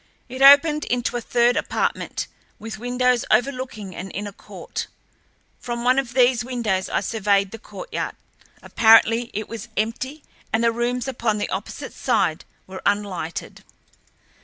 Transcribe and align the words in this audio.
It 0.27 0.41
opened 0.41 0.85
into 0.85 1.15
a 1.15 1.21
third 1.21 1.55
apartment 1.55 2.25
with 2.57 2.79
windows 2.79 3.23
overlooking 3.29 3.95
an 3.95 4.09
inner 4.09 4.31
court. 4.31 4.87
From 5.59 5.83
one 5.83 5.99
of 5.99 6.15
these 6.15 6.43
windows 6.43 6.89
I 6.89 7.01
surveyed 7.01 7.51
the 7.51 7.59
courtyard. 7.59 8.15
Apparently 8.63 9.29
it 9.31 9.47
was 9.47 9.67
empty, 9.77 10.23
and 10.51 10.63
the 10.63 10.71
rooms 10.71 11.07
upon 11.07 11.37
the 11.37 11.49
opposite 11.49 11.93
side 11.93 12.45
were 12.65 12.81
unlighted. 12.83 13.63